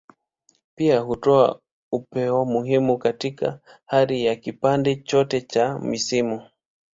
[0.75, 1.59] Pia hutoa
[1.91, 6.49] uwepo muhimu katika hali ya kipande chote cha misimu.